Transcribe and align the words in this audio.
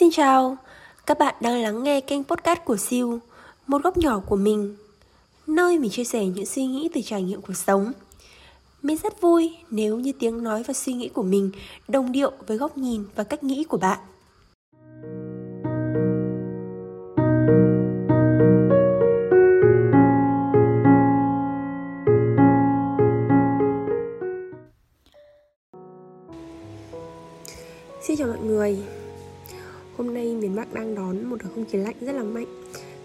Xin 0.00 0.10
chào, 0.10 0.56
các 1.06 1.18
bạn 1.18 1.34
đang 1.40 1.62
lắng 1.62 1.82
nghe 1.82 2.00
kênh 2.00 2.24
podcast 2.24 2.60
của 2.64 2.76
Siêu, 2.76 3.18
một 3.66 3.82
góc 3.82 3.96
nhỏ 3.96 4.20
của 4.26 4.36
mình, 4.36 4.76
nơi 5.46 5.78
mình 5.78 5.90
chia 5.90 6.04
sẻ 6.04 6.26
những 6.26 6.46
suy 6.46 6.66
nghĩ 6.66 6.88
từ 6.94 7.00
trải 7.04 7.22
nghiệm 7.22 7.42
cuộc 7.42 7.56
sống. 7.56 7.92
Mình 8.82 8.96
rất 9.02 9.20
vui 9.20 9.56
nếu 9.70 9.98
như 9.98 10.12
tiếng 10.18 10.42
nói 10.42 10.62
và 10.62 10.74
suy 10.74 10.92
nghĩ 10.92 11.08
của 11.08 11.22
mình 11.22 11.50
đồng 11.88 12.12
điệu 12.12 12.32
với 12.46 12.56
góc 12.56 12.78
nhìn 12.78 13.04
và 13.14 13.24
cách 13.24 13.44
nghĩ 13.44 13.64
của 13.64 13.76
bạn. 13.76 13.98
Xin 28.02 28.16
chào 28.16 28.28
mọi 28.28 28.38
người 28.38 28.78
Hôm 30.00 30.14
nay 30.14 30.34
miền 30.34 30.56
Bắc 30.56 30.74
đang 30.74 30.94
đón 30.94 31.24
một 31.24 31.36
đợt 31.42 31.48
không 31.54 31.64
khí 31.64 31.78
lạnh 31.78 31.94
rất 32.00 32.12
là 32.12 32.22
mạnh. 32.22 32.46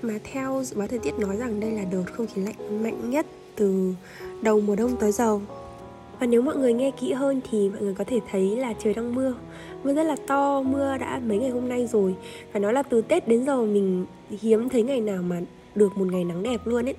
Mà 0.02 0.14
theo 0.24 0.64
dự 0.64 0.78
báo 0.78 0.88
thời 0.88 1.00
tiết 1.00 1.20
nói 1.20 1.38
rằng 1.38 1.60
đây 1.60 1.72
là 1.72 1.84
đợt 1.92 2.04
không 2.14 2.28
khí 2.28 2.42
lạnh 2.42 2.84
mạnh 2.84 3.10
nhất 3.10 3.26
từ 3.56 3.94
đầu 4.42 4.62
mùa 4.62 4.76
đông 4.76 4.96
tới 5.00 5.12
giờ. 5.12 5.40
Và 6.20 6.28
nếu 6.28 6.42
mọi 6.42 6.56
người 6.56 6.74
nghe 6.74 6.92
kỹ 6.92 7.14
hơn 7.14 7.42
thì 7.52 7.70
mọi 7.70 7.82
người 7.82 7.94
có 7.94 8.04
thể 8.04 8.20
thấy 8.32 8.56
là 8.56 8.74
trời 8.84 8.94
đang 8.94 9.16
mưa. 9.16 9.34
Mưa 9.84 9.94
rất 9.94 10.04
là 10.04 10.16
to, 10.28 10.62
mưa 10.62 10.98
đã 10.98 11.22
mấy 11.26 11.38
ngày 11.38 11.50
hôm 11.50 11.70
nay 11.70 11.88
rồi. 11.88 12.16
Phải 12.52 12.62
nói 12.62 12.74
là 12.74 12.84
từ 12.84 13.02
Tết 13.02 13.28
đến 13.28 13.46
giờ 13.46 13.62
mình 13.62 14.06
hiếm 14.42 14.70
thấy 14.70 14.84
ngày 14.84 15.02
nào 15.02 15.24
mà 15.24 15.42
được 15.76 15.98
một 15.98 16.08
ngày 16.12 16.24
nắng 16.24 16.44
đẹp 16.44 16.62
luôn 16.66 16.86
ấy. 16.86 16.96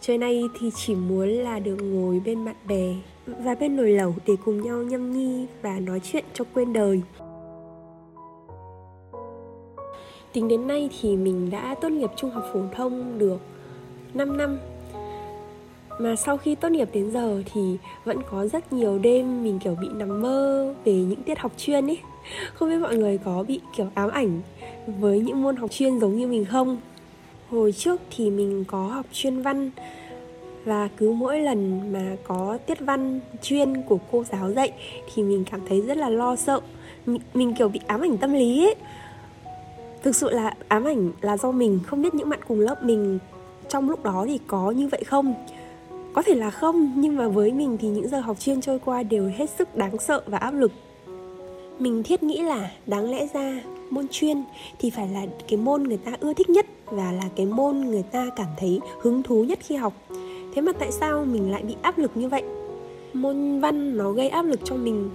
Trời 0.00 0.18
nay 0.18 0.42
thì 0.60 0.70
chỉ 0.76 0.94
muốn 0.94 1.28
là 1.28 1.58
được 1.58 1.76
ngồi 1.76 2.22
bên 2.24 2.44
bạn 2.44 2.56
bè 2.68 2.94
và 3.26 3.54
bên 3.54 3.76
nồi 3.76 3.90
lẩu 3.90 4.14
để 4.26 4.34
cùng 4.44 4.62
nhau 4.62 4.82
nhâm 4.82 5.12
nhi 5.12 5.46
và 5.62 5.80
nói 5.80 6.00
chuyện 6.12 6.24
cho 6.34 6.44
quên 6.54 6.72
đời. 6.72 7.02
Tính 10.32 10.48
đến 10.48 10.66
nay 10.66 10.90
thì 11.00 11.16
mình 11.16 11.50
đã 11.50 11.74
tốt 11.80 11.88
nghiệp 11.88 12.10
trung 12.16 12.30
học 12.30 12.44
phổ 12.52 12.60
thông 12.72 13.18
được 13.18 13.38
5 14.14 14.36
năm. 14.36 14.58
Mà 15.98 16.16
sau 16.16 16.36
khi 16.36 16.54
tốt 16.54 16.68
nghiệp 16.68 16.88
đến 16.92 17.10
giờ 17.10 17.42
thì 17.52 17.76
vẫn 18.04 18.18
có 18.30 18.46
rất 18.46 18.72
nhiều 18.72 18.98
đêm 18.98 19.44
mình 19.44 19.58
kiểu 19.58 19.76
bị 19.80 19.88
nằm 19.94 20.22
mơ 20.22 20.74
về 20.84 20.92
những 20.92 21.22
tiết 21.22 21.38
học 21.38 21.52
chuyên 21.56 21.86
ấy. 21.86 21.98
Không 22.54 22.68
biết 22.68 22.78
mọi 22.78 22.96
người 22.96 23.18
có 23.18 23.44
bị 23.48 23.60
kiểu 23.76 23.86
ám 23.94 24.10
ảnh 24.10 24.40
với 24.86 25.20
những 25.20 25.42
môn 25.42 25.56
học 25.56 25.70
chuyên 25.70 25.98
giống 25.98 26.16
như 26.16 26.26
mình 26.26 26.44
không? 26.44 26.76
Hồi 27.50 27.72
trước 27.72 28.00
thì 28.16 28.30
mình 28.30 28.64
có 28.64 28.86
học 28.86 29.06
chuyên 29.12 29.42
văn 29.42 29.70
và 30.64 30.88
cứ 30.96 31.12
mỗi 31.12 31.40
lần 31.40 31.92
mà 31.92 32.16
có 32.24 32.58
tiết 32.66 32.80
văn 32.80 33.20
chuyên 33.42 33.82
của 33.82 33.98
cô 34.12 34.24
giáo 34.24 34.52
dạy 34.52 34.72
thì 35.14 35.22
mình 35.22 35.44
cảm 35.50 35.60
thấy 35.68 35.80
rất 35.80 35.96
là 35.96 36.08
lo 36.08 36.36
sợ. 36.36 36.60
Mình, 37.06 37.20
mình 37.34 37.54
kiểu 37.54 37.68
bị 37.68 37.80
ám 37.86 38.00
ảnh 38.00 38.18
tâm 38.18 38.32
lý 38.32 38.66
ấy 38.66 38.74
thực 40.02 40.16
sự 40.16 40.30
là 40.30 40.54
ám 40.68 40.84
ảnh 40.84 41.10
là 41.20 41.36
do 41.36 41.50
mình, 41.50 41.80
không 41.86 42.02
biết 42.02 42.14
những 42.14 42.28
bạn 42.28 42.40
cùng 42.48 42.60
lớp 42.60 42.82
mình 42.82 43.18
trong 43.68 43.90
lúc 43.90 44.04
đó 44.04 44.24
thì 44.28 44.38
có 44.46 44.70
như 44.70 44.88
vậy 44.88 45.04
không? 45.04 45.34
Có 46.12 46.22
thể 46.22 46.34
là 46.34 46.50
không, 46.50 46.92
nhưng 46.96 47.16
mà 47.16 47.28
với 47.28 47.52
mình 47.52 47.76
thì 47.80 47.88
những 47.88 48.08
giờ 48.08 48.20
học 48.20 48.40
chuyên 48.40 48.60
trôi 48.60 48.78
qua 48.78 49.02
đều 49.02 49.30
hết 49.36 49.50
sức 49.58 49.76
đáng 49.76 49.98
sợ 49.98 50.22
và 50.26 50.38
áp 50.38 50.50
lực. 50.50 50.72
Mình 51.78 52.02
thiết 52.02 52.22
nghĩ 52.22 52.42
là 52.42 52.70
đáng 52.86 53.10
lẽ 53.10 53.26
ra 53.34 53.62
môn 53.90 54.06
chuyên 54.10 54.42
thì 54.78 54.90
phải 54.90 55.08
là 55.08 55.26
cái 55.48 55.56
môn 55.56 55.82
người 55.82 55.96
ta 55.96 56.12
ưa 56.20 56.34
thích 56.34 56.50
nhất 56.50 56.66
và 56.84 57.12
là 57.12 57.24
cái 57.36 57.46
môn 57.46 57.80
người 57.80 58.02
ta 58.02 58.26
cảm 58.36 58.46
thấy 58.58 58.80
hứng 59.02 59.22
thú 59.22 59.44
nhất 59.44 59.58
khi 59.62 59.76
học. 59.76 59.92
Thế 60.54 60.62
mà 60.62 60.72
tại 60.72 60.92
sao 60.92 61.24
mình 61.24 61.50
lại 61.50 61.62
bị 61.62 61.76
áp 61.82 61.98
lực 61.98 62.10
như 62.14 62.28
vậy? 62.28 62.42
Môn 63.12 63.60
văn 63.60 63.96
nó 63.96 64.12
gây 64.12 64.28
áp 64.28 64.42
lực 64.42 64.60
cho 64.64 64.76
mình. 64.76 65.10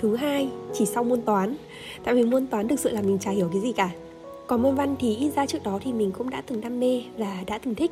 Thứ 0.00 0.16
hai, 0.16 0.48
chỉ 0.72 0.86
sau 0.86 1.04
môn 1.04 1.22
toán. 1.22 1.56
Tại 2.04 2.14
vì 2.14 2.24
môn 2.24 2.46
toán 2.46 2.68
thực 2.68 2.80
sự 2.80 2.90
là 2.90 3.02
mình 3.02 3.18
chả 3.18 3.30
hiểu 3.30 3.48
cái 3.52 3.60
gì 3.60 3.72
cả 3.72 3.90
còn 4.46 4.62
môn 4.62 4.74
văn 4.74 4.96
thì 4.98 5.16
ít 5.16 5.30
ra 5.36 5.46
trước 5.46 5.62
đó 5.62 5.78
thì 5.82 5.92
mình 5.92 6.12
cũng 6.12 6.30
đã 6.30 6.42
từng 6.46 6.60
đam 6.60 6.80
mê 6.80 7.02
và 7.18 7.44
đã 7.46 7.58
từng 7.58 7.74
thích. 7.74 7.90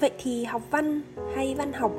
Vậy 0.00 0.10
thì 0.22 0.44
học 0.44 0.62
văn 0.70 1.00
hay 1.34 1.54
văn 1.54 1.72
học 1.72 1.92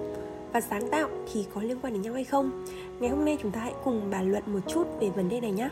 và 0.53 0.61
sáng 0.61 0.89
tạo 0.89 1.09
thì 1.33 1.45
có 1.53 1.61
liên 1.61 1.77
quan 1.81 1.93
đến 1.93 2.01
nhau 2.01 2.13
hay 2.13 2.23
không? 2.23 2.65
Ngày 2.99 3.09
hôm 3.09 3.25
nay 3.25 3.37
chúng 3.41 3.51
ta 3.51 3.59
hãy 3.59 3.73
cùng 3.83 4.01
bàn 4.11 4.31
luận 4.31 4.43
một 4.47 4.59
chút 4.67 4.87
về 4.99 5.09
vấn 5.09 5.29
đề 5.29 5.41
này 5.41 5.51
nhé 5.51 5.69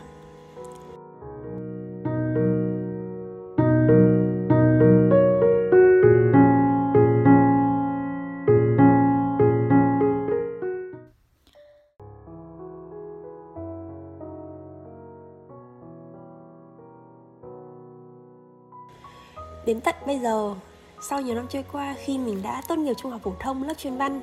giờ, 20.24 20.54
sau 21.00 21.20
nhiều 21.20 21.34
năm 21.34 21.46
trôi 21.48 21.64
qua 21.72 21.94
khi 21.98 22.18
mình 22.18 22.42
đã 22.42 22.62
tốt 22.68 22.78
nghiệp 22.78 22.94
trung 22.96 23.10
học 23.12 23.20
phổ 23.24 23.32
thông 23.40 23.62
lớp 23.62 23.74
chuyên 23.78 23.96
văn 23.96 24.20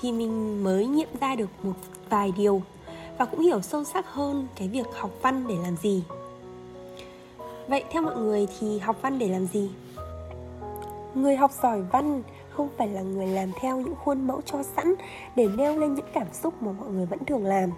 thì 0.00 0.12
mình 0.12 0.64
mới 0.64 0.86
nghiệm 0.86 1.08
ra 1.20 1.34
được 1.34 1.48
một 1.62 1.72
vài 2.10 2.32
điều 2.36 2.62
và 3.18 3.24
cũng 3.24 3.40
hiểu 3.40 3.62
sâu 3.62 3.84
sắc 3.84 4.06
hơn 4.06 4.46
cái 4.56 4.68
việc 4.68 4.86
học 4.94 5.10
văn 5.22 5.44
để 5.48 5.54
làm 5.62 5.76
gì. 5.76 6.02
Vậy 7.68 7.84
theo 7.90 8.02
mọi 8.02 8.16
người 8.16 8.46
thì 8.58 8.78
học 8.78 8.96
văn 9.02 9.18
để 9.18 9.28
làm 9.28 9.46
gì? 9.46 9.70
Người 11.14 11.36
học 11.36 11.50
giỏi 11.62 11.82
văn 11.82 12.22
không 12.50 12.68
phải 12.78 12.88
là 12.88 13.00
người 13.00 13.26
làm 13.26 13.50
theo 13.60 13.80
những 13.80 13.94
khuôn 14.04 14.26
mẫu 14.26 14.40
cho 14.46 14.62
sẵn 14.62 14.94
để 15.36 15.48
nêu 15.56 15.78
lên 15.78 15.94
những 15.94 16.06
cảm 16.12 16.26
xúc 16.32 16.62
mà 16.62 16.72
mọi 16.72 16.88
người 16.88 17.06
vẫn 17.06 17.24
thường 17.24 17.44
làm. 17.44 17.70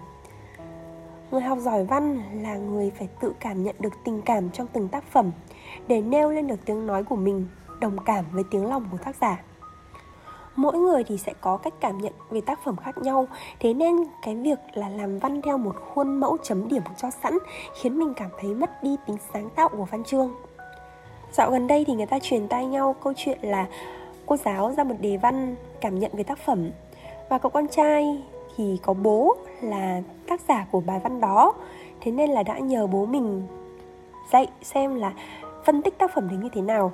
Người 1.31 1.41
học 1.41 1.57
giỏi 1.61 1.83
văn 1.83 2.21
là 2.43 2.57
người 2.57 2.91
phải 2.97 3.07
tự 3.21 3.33
cảm 3.39 3.63
nhận 3.63 3.75
được 3.79 3.93
tình 4.03 4.21
cảm 4.21 4.49
trong 4.49 4.67
từng 4.73 4.87
tác 4.87 5.03
phẩm 5.11 5.31
để 5.87 6.01
nêu 6.01 6.31
lên 6.31 6.47
được 6.47 6.65
tiếng 6.65 6.87
nói 6.87 7.03
của 7.03 7.15
mình, 7.15 7.47
đồng 7.79 7.97
cảm 8.05 8.25
với 8.31 8.43
tiếng 8.51 8.65
lòng 8.65 8.85
của 8.91 8.97
tác 8.97 9.15
giả. 9.21 9.43
Mỗi 10.55 10.77
người 10.77 11.03
thì 11.03 11.17
sẽ 11.17 11.33
có 11.41 11.57
cách 11.57 11.73
cảm 11.79 11.97
nhận 11.97 12.13
về 12.29 12.41
tác 12.41 12.59
phẩm 12.65 12.75
khác 12.75 12.97
nhau, 12.97 13.27
thế 13.59 13.73
nên 13.73 13.95
cái 14.23 14.35
việc 14.35 14.59
là 14.73 14.89
làm 14.89 15.19
văn 15.19 15.41
theo 15.41 15.57
một 15.57 15.75
khuôn 15.93 16.19
mẫu 16.19 16.37
chấm 16.43 16.67
điểm 16.67 16.83
cho 16.97 17.09
sẵn 17.23 17.37
khiến 17.81 17.99
mình 17.99 18.13
cảm 18.15 18.29
thấy 18.39 18.53
mất 18.53 18.83
đi 18.83 18.95
tính 19.07 19.17
sáng 19.33 19.49
tạo 19.49 19.69
của 19.69 19.85
văn 19.91 20.03
chương. 20.03 20.31
Dạo 21.31 21.51
gần 21.51 21.67
đây 21.67 21.85
thì 21.87 21.93
người 21.93 22.05
ta 22.05 22.19
truyền 22.19 22.47
tai 22.47 22.65
nhau 22.65 22.95
câu 23.03 23.13
chuyện 23.17 23.39
là 23.41 23.67
cô 24.25 24.37
giáo 24.37 24.73
ra 24.77 24.83
một 24.83 24.95
đề 24.99 25.17
văn 25.17 25.55
cảm 25.81 25.99
nhận 25.99 26.11
về 26.13 26.23
tác 26.23 26.37
phẩm. 26.37 26.69
Và 27.29 27.37
cậu 27.37 27.49
con 27.49 27.67
trai 27.67 28.23
thì 28.55 28.79
có 28.83 28.93
bố 28.93 29.35
là 29.61 30.01
tác 30.27 30.41
giả 30.47 30.65
của 30.71 30.79
bài 30.79 30.99
văn 31.03 31.21
đó, 31.21 31.53
thế 32.01 32.11
nên 32.11 32.29
là 32.29 32.43
đã 32.43 32.59
nhờ 32.59 32.87
bố 32.87 33.05
mình 33.05 33.47
dạy 34.31 34.47
xem 34.61 34.95
là 34.95 35.13
phân 35.69 35.81
tích 35.81 35.97
tác 35.97 36.11
phẩm 36.15 36.27
đấy 36.27 36.37
như 36.37 36.49
thế 36.53 36.61
nào. 36.61 36.91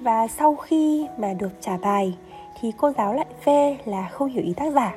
Và 0.00 0.26
sau 0.28 0.56
khi 0.56 1.06
mà 1.18 1.34
được 1.34 1.48
trả 1.60 1.76
bài, 1.76 2.16
thì 2.60 2.72
cô 2.78 2.92
giáo 2.98 3.14
lại 3.14 3.26
phê 3.44 3.76
là 3.84 4.08
không 4.08 4.28
hiểu 4.28 4.44
ý 4.44 4.52
tác 4.56 4.72
giả. 4.72 4.94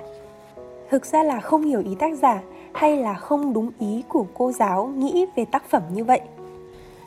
Thực 0.90 1.06
ra 1.06 1.24
là 1.24 1.40
không 1.40 1.62
hiểu 1.62 1.81
ý 1.86 1.96
tác 1.96 2.18
giả 2.18 2.42
hay 2.74 2.97
là 2.97 3.14
không 3.14 3.53
đúng 3.53 3.72
ý 3.80 4.03
của 4.09 4.25
cô 4.34 4.52
giáo 4.52 4.88
nghĩ 4.88 5.25
về 5.36 5.46
tác 5.46 5.70
phẩm 5.70 5.84
như 5.94 6.03
vậy. 6.03 6.22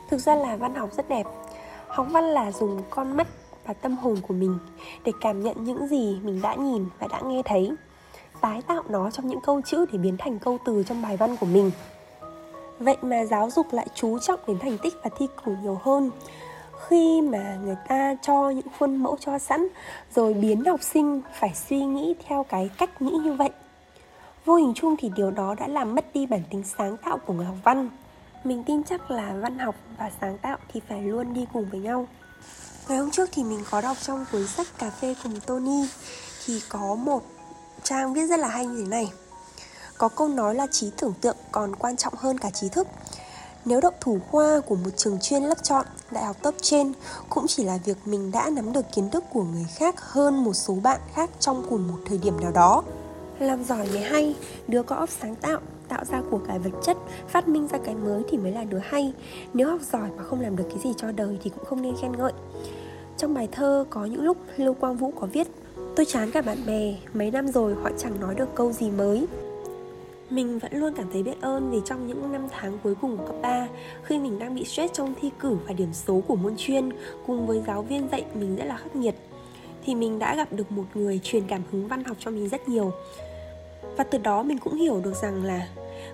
Thực 0.09 0.17
ra 0.17 0.35
là 0.35 0.55
văn 0.55 0.75
học 0.75 0.89
rất 0.93 1.09
đẹp. 1.09 1.25
Học 1.87 2.07
văn 2.11 2.23
là 2.23 2.51
dùng 2.51 2.81
con 2.89 3.17
mắt 3.17 3.27
và 3.65 3.73
tâm 3.73 3.97
hồn 3.97 4.15
của 4.27 4.33
mình 4.33 4.57
để 5.05 5.11
cảm 5.21 5.43
nhận 5.43 5.63
những 5.63 5.87
gì 5.87 6.19
mình 6.23 6.41
đã 6.41 6.55
nhìn 6.55 6.85
và 6.99 7.07
đã 7.11 7.21
nghe 7.25 7.41
thấy, 7.45 7.71
tái 8.41 8.61
tạo 8.67 8.83
nó 8.89 9.11
trong 9.11 9.27
những 9.27 9.41
câu 9.41 9.61
chữ 9.61 9.85
để 9.91 9.97
biến 9.97 10.17
thành 10.17 10.39
câu 10.39 10.57
từ 10.65 10.83
trong 10.83 11.01
bài 11.01 11.17
văn 11.17 11.37
của 11.39 11.45
mình 11.45 11.71
vậy 12.79 12.97
mà 13.01 13.25
giáo 13.25 13.49
dục 13.49 13.67
lại 13.71 13.87
chú 13.95 14.19
trọng 14.19 14.39
đến 14.47 14.59
thành 14.59 14.77
tích 14.77 14.93
và 15.03 15.09
thi 15.17 15.27
cử 15.45 15.55
nhiều 15.63 15.79
hơn. 15.83 16.11
Khi 16.87 17.21
mà 17.21 17.57
người 17.63 17.75
ta 17.87 18.15
cho 18.21 18.49
những 18.49 18.67
khuôn 18.79 18.95
mẫu 18.95 19.17
cho 19.19 19.39
sẵn, 19.39 19.67
rồi 20.15 20.33
biến 20.33 20.65
học 20.65 20.83
sinh 20.83 21.21
phải 21.39 21.53
suy 21.69 21.85
nghĩ 21.85 22.15
theo 22.27 22.43
cái 22.43 22.69
cách 22.77 23.01
nghĩ 23.01 23.11
như 23.11 23.33
vậy. 23.33 23.49
Vô 24.45 24.55
hình 24.55 24.73
chung 24.75 24.95
thì 24.97 25.11
điều 25.15 25.31
đó 25.31 25.55
đã 25.59 25.67
làm 25.67 25.95
mất 25.95 26.05
đi 26.13 26.25
bản 26.25 26.41
tính 26.49 26.63
sáng 26.77 26.97
tạo 26.97 27.17
của 27.17 27.33
người 27.33 27.45
học 27.45 27.57
văn. 27.63 27.89
Mình 28.43 28.63
tin 28.63 28.83
chắc 28.83 29.11
là 29.11 29.33
văn 29.41 29.59
học 29.59 29.75
và 29.97 30.11
sáng 30.21 30.37
tạo 30.37 30.57
thì 30.73 30.81
phải 30.89 31.01
luôn 31.01 31.33
đi 31.33 31.45
cùng 31.53 31.65
với 31.69 31.79
nhau. 31.79 32.07
Ngày 32.87 32.97
hôm 32.97 33.11
trước 33.11 33.29
thì 33.31 33.43
mình 33.43 33.59
có 33.71 33.81
đọc 33.81 33.97
trong 34.01 34.25
cuốn 34.31 34.47
sách 34.47 34.67
cà 34.77 34.89
phê 34.89 35.15
cùng 35.23 35.39
tony 35.45 35.87
thì 36.45 36.61
có 36.69 36.95
một 36.95 37.23
trang 37.83 38.13
viết 38.13 38.25
rất 38.25 38.39
là 38.39 38.47
hay 38.47 38.65
như 38.65 38.83
thế 38.83 38.89
này 38.89 39.11
có 39.97 40.09
câu 40.09 40.27
nói 40.27 40.55
là 40.55 40.67
trí 40.71 40.91
tưởng 40.97 41.13
tượng 41.21 41.37
còn 41.51 41.75
quan 41.75 41.97
trọng 41.97 42.13
hơn 42.17 42.37
cả 42.37 42.49
trí 42.49 42.69
thức. 42.69 42.87
Nếu 43.65 43.81
đậu 43.81 43.91
thủ 44.01 44.19
khoa 44.31 44.59
của 44.59 44.75
một 44.75 44.89
trường 44.97 45.19
chuyên 45.21 45.43
lớp 45.43 45.63
chọn, 45.63 45.85
đại 46.11 46.23
học 46.23 46.35
top 46.41 46.55
trên 46.61 46.93
cũng 47.29 47.47
chỉ 47.47 47.63
là 47.63 47.79
việc 47.85 47.97
mình 48.05 48.31
đã 48.31 48.49
nắm 48.49 48.73
được 48.73 48.85
kiến 48.95 49.09
thức 49.09 49.23
của 49.33 49.43
người 49.43 49.65
khác 49.75 49.95
hơn 50.01 50.43
một 50.43 50.53
số 50.53 50.75
bạn 50.83 50.99
khác 51.13 51.29
trong 51.39 51.65
cùng 51.69 51.87
một 51.87 51.97
thời 52.05 52.17
điểm 52.17 52.41
nào 52.41 52.51
đó. 52.51 52.83
Làm 53.39 53.63
giỏi 53.63 53.87
mới 53.93 54.01
hay, 54.01 54.35
đứa 54.67 54.83
có 54.83 54.95
óc 54.95 55.09
sáng 55.21 55.35
tạo 55.35 55.59
tạo 55.87 56.05
ra 56.05 56.21
của 56.31 56.39
cải 56.47 56.59
vật 56.59 56.71
chất, 56.83 56.97
phát 57.27 57.47
minh 57.47 57.67
ra 57.67 57.77
cái 57.85 57.95
mới 57.95 58.23
thì 58.29 58.37
mới 58.37 58.51
là 58.51 58.63
đứa 58.63 58.79
hay. 58.83 59.13
Nếu 59.53 59.69
học 59.69 59.81
giỏi 59.91 60.09
mà 60.17 60.23
không 60.23 60.41
làm 60.41 60.55
được 60.55 60.65
cái 60.69 60.79
gì 60.83 60.93
cho 60.97 61.11
đời 61.11 61.39
thì 61.43 61.49
cũng 61.49 61.65
không 61.65 61.81
nên 61.81 61.95
khen 62.01 62.11
ngợi. 62.17 62.33
Trong 63.17 63.33
bài 63.33 63.47
thơ 63.51 63.85
có 63.89 64.05
những 64.05 64.21
lúc 64.21 64.37
lưu 64.57 64.73
quang 64.73 64.97
vũ 64.97 65.11
có 65.19 65.27
viết, 65.33 65.47
tôi 65.95 66.05
chán 66.05 66.31
cả 66.31 66.41
bạn 66.41 66.65
bè, 66.65 66.95
mấy 67.13 67.31
năm 67.31 67.47
rồi 67.47 67.75
họ 67.83 67.89
chẳng 67.97 68.19
nói 68.19 68.35
được 68.35 68.55
câu 68.55 68.71
gì 68.71 68.91
mới. 68.91 69.27
Mình 70.29 70.59
vẫn 70.59 70.71
luôn 70.73 70.93
cảm 70.95 71.05
thấy 71.13 71.23
biết 71.23 71.41
ơn 71.41 71.71
vì 71.71 71.81
trong 71.85 72.07
những 72.07 72.31
năm 72.31 72.47
tháng 72.51 72.77
cuối 72.83 72.95
cùng 73.01 73.17
của 73.17 73.25
cấp 73.25 73.35
3 73.41 73.67
Khi 74.03 74.19
mình 74.19 74.39
đang 74.39 74.55
bị 74.55 74.65
stress 74.65 74.93
trong 74.93 75.13
thi 75.21 75.29
cử 75.39 75.57
và 75.67 75.73
điểm 75.73 75.93
số 75.93 76.21
của 76.27 76.35
môn 76.35 76.53
chuyên 76.57 76.89
Cùng 77.27 77.47
với 77.47 77.61
giáo 77.67 77.81
viên 77.81 78.07
dạy 78.11 78.25
mình 78.33 78.55
rất 78.55 78.65
là 78.65 78.77
khắc 78.77 78.95
nghiệt 78.95 79.15
Thì 79.85 79.95
mình 79.95 80.19
đã 80.19 80.35
gặp 80.35 80.47
được 80.51 80.71
một 80.71 80.85
người 80.93 81.19
truyền 81.23 81.43
cảm 81.47 81.61
hứng 81.71 81.87
văn 81.87 82.03
học 82.03 82.17
cho 82.19 82.31
mình 82.31 82.49
rất 82.49 82.69
nhiều. 82.69 82.91
Và 83.97 84.03
từ 84.03 84.17
đó 84.17 84.43
mình 84.43 84.57
cũng 84.57 84.75
hiểu 84.75 85.01
được 85.03 85.15
rằng 85.21 85.43
là 85.43 85.67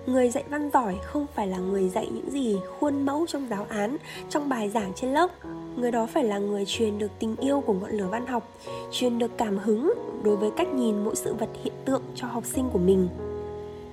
Người 0.06 0.30
dạy 0.30 0.44
văn 0.50 0.70
giỏi 0.72 0.98
không 1.04 1.26
phải 1.34 1.46
là 1.46 1.58
người 1.58 1.88
dạy 1.88 2.08
những 2.14 2.30
gì 2.30 2.56
khuôn 2.78 3.06
mẫu 3.06 3.26
trong 3.28 3.46
giáo 3.50 3.66
án, 3.68 3.96
trong 4.28 4.48
bài 4.48 4.70
giảng 4.70 4.92
trên 4.94 5.10
lớp. 5.12 5.30
Người 5.76 5.90
đó 5.90 6.06
phải 6.06 6.24
là 6.24 6.38
người 6.38 6.64
truyền 6.66 6.98
được 6.98 7.10
tình 7.18 7.36
yêu 7.36 7.60
của 7.60 7.72
ngọn 7.72 7.90
lửa 7.90 8.08
văn 8.10 8.26
học 8.26 8.48
Truyền 8.90 9.18
được 9.18 9.30
cảm 9.38 9.58
hứng 9.58 9.92
đối 10.24 10.36
với 10.36 10.50
cách 10.56 10.68
nhìn 10.74 11.04
mỗi 11.04 11.16
sự 11.16 11.34
vật 11.34 11.48
hiện 11.64 11.74
tượng 11.84 12.02
cho 12.14 12.26
học 12.26 12.44
sinh 12.46 12.70
của 12.72 12.78
mình 12.78 13.08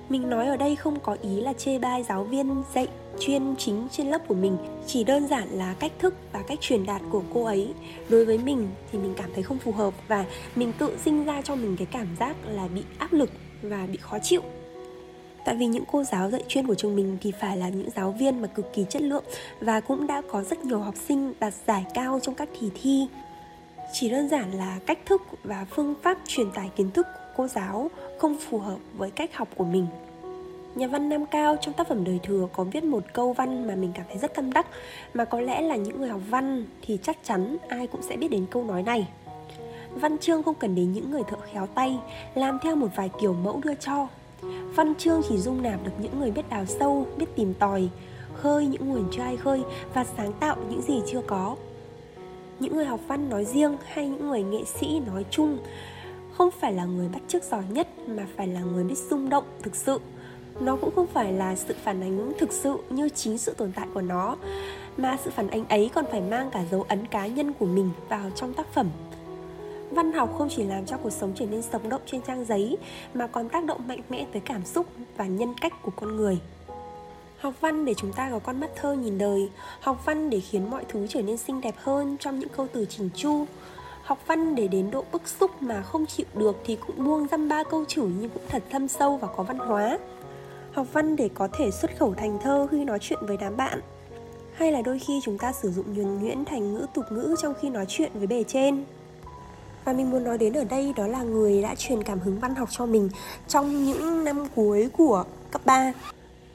mình 0.08 0.30
nói 0.30 0.46
ở 0.46 0.56
đây 0.56 0.76
không 0.76 1.00
có 1.00 1.16
ý 1.22 1.40
là 1.40 1.52
chê 1.52 1.78
bai 1.78 2.02
giáo 2.02 2.24
viên 2.24 2.62
dạy 2.74 2.88
chuyên 3.20 3.54
chính 3.58 3.88
trên 3.90 4.10
lớp 4.10 4.28
của 4.28 4.34
mình, 4.34 4.56
chỉ 4.86 5.04
đơn 5.04 5.28
giản 5.28 5.48
là 5.48 5.74
cách 5.78 5.92
thức 5.98 6.14
và 6.32 6.42
cách 6.42 6.58
truyền 6.60 6.86
đạt 6.86 7.02
của 7.10 7.22
cô 7.34 7.44
ấy. 7.44 7.74
Đối 8.08 8.24
với 8.24 8.38
mình 8.38 8.68
thì 8.92 8.98
mình 8.98 9.14
cảm 9.16 9.30
thấy 9.34 9.42
không 9.42 9.58
phù 9.58 9.72
hợp 9.72 9.94
và 10.08 10.24
mình 10.56 10.72
tự 10.78 10.96
sinh 11.04 11.24
ra 11.24 11.42
cho 11.42 11.54
mình 11.54 11.76
cái 11.76 11.86
cảm 11.90 12.06
giác 12.20 12.36
là 12.46 12.68
bị 12.68 12.82
áp 12.98 13.12
lực 13.12 13.30
và 13.62 13.86
bị 13.92 13.98
khó 14.00 14.18
chịu. 14.22 14.42
Tại 15.44 15.56
vì 15.56 15.66
những 15.66 15.84
cô 15.92 16.04
giáo 16.04 16.30
dạy 16.30 16.42
chuyên 16.48 16.66
của 16.66 16.74
trường 16.74 16.96
mình 16.96 17.18
thì 17.20 17.32
phải 17.40 17.56
là 17.56 17.68
những 17.68 17.90
giáo 17.96 18.14
viên 18.18 18.42
mà 18.42 18.48
cực 18.48 18.74
kỳ 18.74 18.84
chất 18.90 19.02
lượng 19.02 19.24
và 19.60 19.80
cũng 19.80 20.06
đã 20.06 20.22
có 20.30 20.42
rất 20.42 20.64
nhiều 20.64 20.80
học 20.80 20.94
sinh 21.08 21.32
đạt 21.40 21.54
giải 21.66 21.84
cao 21.94 22.20
trong 22.22 22.34
các 22.34 22.48
kỳ 22.60 22.70
thi 22.82 23.06
chỉ 23.92 24.10
đơn 24.10 24.28
giản 24.28 24.50
là 24.50 24.78
cách 24.86 24.98
thức 25.06 25.22
và 25.44 25.66
phương 25.70 25.94
pháp 26.02 26.18
truyền 26.26 26.50
tải 26.50 26.70
kiến 26.76 26.90
thức 26.90 27.06
của 27.14 27.28
cô 27.36 27.48
giáo 27.48 27.90
không 28.18 28.36
phù 28.48 28.58
hợp 28.58 28.78
với 28.96 29.10
cách 29.10 29.36
học 29.36 29.48
của 29.56 29.64
mình. 29.64 29.86
Nhà 30.74 30.86
văn 30.86 31.08
Nam 31.08 31.26
Cao 31.26 31.56
trong 31.60 31.74
tác 31.74 31.88
phẩm 31.88 32.04
Đời 32.04 32.20
Thừa 32.22 32.48
có 32.52 32.64
viết 32.64 32.84
một 32.84 33.04
câu 33.12 33.32
văn 33.32 33.66
mà 33.66 33.74
mình 33.74 33.92
cảm 33.94 34.04
thấy 34.08 34.18
rất 34.18 34.34
tâm 34.34 34.52
đắc 34.52 34.66
Mà 35.14 35.24
có 35.24 35.40
lẽ 35.40 35.60
là 35.60 35.76
những 35.76 36.00
người 36.00 36.08
học 36.08 36.20
văn 36.30 36.66
thì 36.82 36.98
chắc 37.02 37.16
chắn 37.24 37.56
ai 37.68 37.86
cũng 37.86 38.02
sẽ 38.02 38.16
biết 38.16 38.28
đến 38.28 38.46
câu 38.50 38.64
nói 38.64 38.82
này. 38.82 39.08
Văn 39.90 40.18
chương 40.18 40.42
không 40.42 40.54
cần 40.54 40.74
đến 40.74 40.92
những 40.92 41.10
người 41.10 41.22
thợ 41.30 41.36
khéo 41.52 41.66
tay 41.66 41.98
Làm 42.34 42.58
theo 42.62 42.76
một 42.76 42.88
vài 42.96 43.10
kiểu 43.20 43.32
mẫu 43.32 43.60
đưa 43.64 43.74
cho. 43.74 44.08
Văn 44.74 44.94
chương 44.94 45.22
chỉ 45.28 45.38
dung 45.38 45.62
nạp 45.62 45.84
được 45.84 45.92
những 45.98 46.20
người 46.20 46.30
biết 46.30 46.48
đào 46.48 46.66
sâu, 46.66 47.06
biết 47.16 47.26
tìm 47.36 47.54
tòi 47.54 47.88
Khơi 48.34 48.66
những 48.66 48.88
nguồn 48.88 49.04
chưa 49.10 49.22
ai 49.22 49.36
khơi 49.36 49.62
và 49.94 50.04
sáng 50.16 50.32
tạo 50.32 50.56
những 50.70 50.82
gì 50.82 51.02
chưa 51.06 51.22
có. 51.26 51.56
Những 52.60 52.76
người 52.76 52.84
học 52.84 53.00
văn 53.08 53.28
nói 53.28 53.44
riêng 53.44 53.76
hay 53.86 54.08
những 54.08 54.28
người 54.28 54.42
nghệ 54.42 54.64
sĩ 54.64 55.00
nói 55.06 55.24
chung. 55.30 55.58
Không 56.32 56.50
phải 56.60 56.72
là 56.72 56.84
người 56.84 57.08
bắt 57.08 57.22
chước 57.28 57.42
giỏi 57.42 57.62
nhất, 57.70 57.88
mà 58.08 58.26
phải 58.36 58.46
là 58.46 58.60
người 58.60 58.84
biết 58.84 58.98
rung 59.10 59.28
động 59.28 59.44
thực 59.62 59.76
sự. 59.76 60.00
Nó 60.60 60.76
cũng 60.76 60.94
không 60.94 61.06
phải 61.06 61.32
là 61.32 61.56
sự 61.56 61.74
phản 61.84 62.00
ánh 62.00 62.32
thực 62.38 62.52
sự 62.52 62.76
như 62.90 63.08
chính 63.08 63.38
sự 63.38 63.54
tồn 63.54 63.72
tại 63.72 63.86
của 63.94 64.00
nó, 64.00 64.36
mà 64.96 65.16
sự 65.24 65.30
phản 65.30 65.50
ánh 65.50 65.68
ấy 65.68 65.90
còn 65.94 66.04
phải 66.10 66.20
mang 66.20 66.50
cả 66.50 66.64
dấu 66.70 66.82
ấn 66.88 67.06
cá 67.06 67.26
nhân 67.26 67.52
của 67.52 67.66
mình 67.66 67.90
vào 68.08 68.30
trong 68.30 68.54
tác 68.54 68.66
phẩm. 68.74 68.90
Văn 69.90 70.12
học 70.12 70.34
không 70.38 70.48
chỉ 70.48 70.64
làm 70.64 70.86
cho 70.86 70.96
cuộc 70.96 71.10
sống 71.10 71.32
trở 71.34 71.46
nên 71.46 71.62
sống 71.62 71.88
động 71.88 72.02
trên 72.06 72.22
trang 72.22 72.44
giấy, 72.44 72.76
mà 73.14 73.26
còn 73.26 73.48
tác 73.48 73.64
động 73.64 73.88
mạnh 73.88 74.02
mẽ 74.08 74.26
tới 74.32 74.42
cảm 74.44 74.64
xúc 74.64 74.86
và 75.16 75.26
nhân 75.26 75.54
cách 75.60 75.82
của 75.82 75.92
con 75.96 76.16
người 76.16 76.38
học 77.40 77.54
văn 77.60 77.84
để 77.84 77.94
chúng 77.94 78.12
ta 78.12 78.30
có 78.30 78.38
con 78.38 78.60
mắt 78.60 78.70
thơ 78.76 78.92
nhìn 78.92 79.18
đời. 79.18 79.50
Học 79.80 80.02
văn 80.04 80.30
để 80.30 80.40
khiến 80.40 80.70
mọi 80.70 80.84
thứ 80.88 81.06
trở 81.06 81.22
nên 81.22 81.36
xinh 81.36 81.60
đẹp 81.60 81.74
hơn 81.78 82.16
trong 82.20 82.38
những 82.38 82.48
câu 82.48 82.66
từ 82.72 82.84
chỉnh 82.84 83.10
chu. 83.14 83.44
Học 84.02 84.18
văn 84.26 84.54
để 84.54 84.68
đến 84.68 84.90
độ 84.90 85.04
bức 85.12 85.28
xúc 85.28 85.62
mà 85.62 85.82
không 85.82 86.06
chịu 86.06 86.26
được 86.34 86.56
thì 86.64 86.76
cũng 86.86 87.04
buông 87.04 87.26
dăm 87.30 87.48
ba 87.48 87.64
câu 87.64 87.84
chửi 87.84 88.10
nhưng 88.20 88.30
cũng 88.30 88.42
thật 88.48 88.62
thâm 88.70 88.88
sâu 88.88 89.16
và 89.16 89.28
có 89.36 89.42
văn 89.42 89.58
hóa. 89.58 89.98
Học 90.72 90.86
văn 90.92 91.16
để 91.16 91.28
có 91.34 91.48
thể 91.52 91.70
xuất 91.70 91.98
khẩu 91.98 92.14
thành 92.14 92.38
thơ 92.42 92.66
khi 92.70 92.84
nói 92.84 92.98
chuyện 93.00 93.18
với 93.22 93.36
đám 93.36 93.56
bạn. 93.56 93.80
Hay 94.52 94.72
là 94.72 94.82
đôi 94.82 94.98
khi 94.98 95.20
chúng 95.24 95.38
ta 95.38 95.52
sử 95.52 95.70
dụng 95.70 95.94
nhuần 95.94 96.22
nhuyễn 96.22 96.44
thành 96.44 96.74
ngữ 96.74 96.86
tục 96.94 97.04
ngữ 97.10 97.34
trong 97.42 97.54
khi 97.60 97.70
nói 97.70 97.84
chuyện 97.88 98.10
với 98.14 98.26
bề 98.26 98.44
trên. 98.44 98.84
Và 99.84 99.92
mình 99.92 100.10
muốn 100.10 100.24
nói 100.24 100.38
đến 100.38 100.52
ở 100.52 100.64
đây 100.64 100.92
đó 100.96 101.06
là 101.06 101.22
người 101.22 101.62
đã 101.62 101.74
truyền 101.74 102.02
cảm 102.02 102.18
hứng 102.20 102.38
văn 102.40 102.54
học 102.54 102.68
cho 102.72 102.86
mình 102.86 103.08
trong 103.48 103.84
những 103.84 104.24
năm 104.24 104.46
cuối 104.54 104.88
của 104.96 105.24
cấp 105.50 105.60
3 105.64 105.92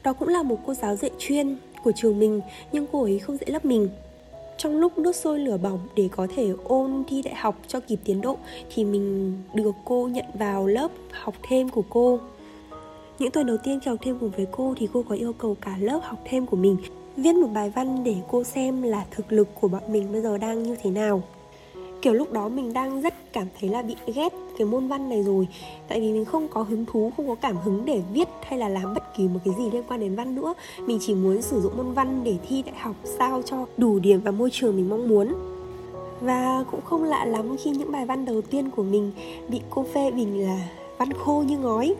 đó 0.03 0.13
cũng 0.13 0.27
là 0.27 0.43
một 0.43 0.57
cô 0.65 0.73
giáo 0.73 0.95
dạy 0.95 1.11
chuyên 1.19 1.57
của 1.83 1.91
trường 1.95 2.19
mình, 2.19 2.41
nhưng 2.71 2.85
cô 2.91 3.03
ấy 3.03 3.19
không 3.19 3.37
dạy 3.37 3.49
lớp 3.51 3.65
mình. 3.65 3.89
Trong 4.57 4.77
lúc 4.77 4.97
nước 4.97 5.15
sôi 5.15 5.39
lửa 5.39 5.57
bỏng 5.57 5.79
để 5.95 6.09
có 6.11 6.27
thể 6.35 6.49
ôn 6.63 7.03
thi 7.07 7.21
đại 7.21 7.35
học 7.35 7.55
cho 7.67 7.79
kịp 7.79 7.99
tiến 8.05 8.21
độ, 8.21 8.37
thì 8.73 8.85
mình 8.85 9.37
được 9.53 9.75
cô 9.85 10.07
nhận 10.07 10.25
vào 10.33 10.67
lớp 10.67 10.91
học 11.11 11.33
thêm 11.49 11.69
của 11.69 11.83
cô. 11.89 12.19
Những 13.19 13.31
tuần 13.31 13.47
đầu 13.47 13.57
tiên 13.57 13.79
khi 13.79 13.89
học 13.89 13.99
thêm 14.01 14.17
cùng 14.19 14.29
với 14.29 14.47
cô 14.51 14.73
thì 14.77 14.87
cô 14.93 15.03
có 15.09 15.15
yêu 15.15 15.33
cầu 15.33 15.55
cả 15.61 15.75
lớp 15.79 15.99
học 16.03 16.19
thêm 16.25 16.45
của 16.45 16.57
mình. 16.57 16.77
Viết 17.17 17.35
một 17.35 17.47
bài 17.53 17.69
văn 17.75 18.03
để 18.03 18.15
cô 18.31 18.43
xem 18.43 18.81
là 18.81 19.05
thực 19.11 19.31
lực 19.31 19.47
của 19.61 19.67
bọn 19.67 19.83
mình 19.87 20.11
bây 20.11 20.21
giờ 20.21 20.37
đang 20.37 20.63
như 20.63 20.75
thế 20.83 20.89
nào 20.89 21.23
kiểu 22.03 22.13
lúc 22.13 22.31
đó 22.31 22.49
mình 22.49 22.73
đang 22.73 23.01
rất 23.01 23.33
cảm 23.33 23.47
thấy 23.59 23.69
là 23.69 23.81
bị 23.81 23.95
ghét 24.15 24.33
cái 24.57 24.67
môn 24.67 24.87
văn 24.87 25.09
này 25.09 25.23
rồi. 25.23 25.47
Tại 25.87 26.01
vì 26.01 26.11
mình 26.11 26.25
không 26.25 26.47
có 26.47 26.61
hứng 26.61 26.85
thú, 26.85 27.11
không 27.17 27.27
có 27.27 27.35
cảm 27.35 27.57
hứng 27.57 27.85
để 27.85 28.01
viết 28.13 28.27
hay 28.41 28.59
là 28.59 28.69
làm 28.69 28.93
bất 28.93 29.17
kỳ 29.17 29.27
một 29.27 29.39
cái 29.45 29.53
gì 29.57 29.69
liên 29.71 29.83
quan 29.89 29.99
đến 29.99 30.15
văn 30.15 30.35
nữa. 30.35 30.53
Mình 30.79 30.97
chỉ 31.01 31.15
muốn 31.15 31.41
sử 31.41 31.61
dụng 31.61 31.77
môn 31.77 31.91
văn 31.93 32.21
để 32.23 32.35
thi 32.49 32.63
đại 32.65 32.75
học 32.77 32.95
sao 33.03 33.41
cho 33.45 33.65
đủ 33.77 33.99
điểm 33.99 34.21
và 34.23 34.31
môi 34.31 34.49
trường 34.49 34.75
mình 34.75 34.89
mong 34.89 35.07
muốn. 35.07 35.33
Và 36.21 36.63
cũng 36.71 36.81
không 36.81 37.03
lạ 37.03 37.25
lắm 37.25 37.55
khi 37.63 37.71
những 37.71 37.91
bài 37.91 38.05
văn 38.05 38.25
đầu 38.25 38.41
tiên 38.41 38.69
của 38.69 38.83
mình 38.83 39.11
bị 39.49 39.61
cô 39.69 39.85
phê 39.93 40.11
bình 40.11 40.47
là 40.47 40.59
văn 40.97 41.13
khô 41.13 41.43
như 41.47 41.57
ngói. 41.57 41.95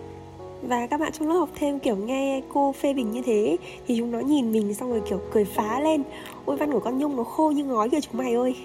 Và 0.61 0.87
các 0.87 0.99
bạn 0.99 1.11
trong 1.11 1.27
lớp 1.27 1.35
học 1.35 1.49
thêm 1.55 1.79
kiểu 1.79 1.95
nghe 1.95 2.41
cô 2.53 2.71
phê 2.71 2.93
bình 2.93 3.11
như 3.11 3.21
thế 3.21 3.57
thì 3.87 3.97
chúng 3.97 4.11
nó 4.11 4.19
nhìn 4.19 4.51
mình 4.51 4.73
xong 4.73 4.89
rồi 4.89 5.01
kiểu 5.09 5.19
cười 5.33 5.45
phá 5.45 5.79
lên. 5.79 6.03
Ôi, 6.45 6.57
văn 6.57 6.71
của 6.71 6.79
con 6.79 6.97
nhung 6.97 7.15
nó 7.15 7.23
khô 7.23 7.51
như 7.51 7.65
ngói 7.65 7.89
kìa 7.89 8.01
chúng 8.01 8.17
mày 8.17 8.33
ơi 8.33 8.55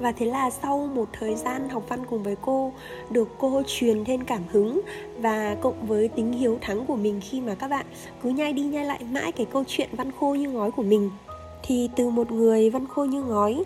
và 0.00 0.12
thế 0.12 0.26
là 0.26 0.50
sau 0.50 0.90
một 0.94 1.08
thời 1.12 1.34
gian 1.34 1.68
học 1.68 1.82
văn 1.88 2.00
cùng 2.10 2.22
với 2.22 2.36
cô, 2.42 2.72
được 3.10 3.28
cô 3.38 3.62
truyền 3.66 4.04
thêm 4.04 4.24
cảm 4.24 4.42
hứng 4.52 4.80
và 5.18 5.56
cộng 5.60 5.86
với 5.86 6.08
tính 6.08 6.32
hiếu 6.32 6.58
thắng 6.60 6.86
của 6.86 6.96
mình 6.96 7.20
khi 7.20 7.40
mà 7.40 7.54
các 7.54 7.68
bạn 7.68 7.86
cứ 8.22 8.28
nhai 8.28 8.52
đi 8.52 8.62
nhai 8.62 8.84
lại 8.84 9.00
mãi 9.12 9.32
cái 9.32 9.46
câu 9.46 9.64
chuyện 9.66 9.88
văn 9.92 10.10
khô 10.20 10.34
như 10.34 10.50
ngói 10.50 10.70
của 10.70 10.82
mình, 10.82 11.10
thì 11.62 11.90
từ 11.96 12.10
một 12.10 12.32
người 12.32 12.70
văn 12.70 12.86
khô 12.86 13.04
như 13.04 13.22
ngói, 13.22 13.64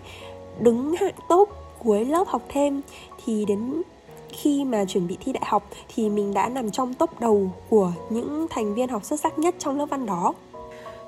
đứng 0.59 0.93
hạng 0.93 1.15
tốt 1.29 1.49
cuối 1.79 2.05
lớp 2.05 2.27
học 2.27 2.41
thêm, 2.49 2.81
thì 3.25 3.45
đến 3.45 3.81
khi 4.29 4.65
mà 4.65 4.85
chuẩn 4.85 5.07
bị 5.07 5.17
thi 5.19 5.33
đại 5.33 5.43
học 5.45 5.69
thì 5.95 6.09
mình 6.09 6.33
đã 6.33 6.49
nằm 6.49 6.71
trong 6.71 6.93
top 6.93 7.19
đầu 7.19 7.51
của 7.69 7.91
những 8.09 8.47
thành 8.49 8.73
viên 8.73 8.89
học 8.89 9.05
xuất 9.05 9.19
sắc 9.19 9.39
nhất 9.39 9.55
trong 9.59 9.77
lớp 9.77 9.85
văn 9.89 10.05
đó. 10.05 10.33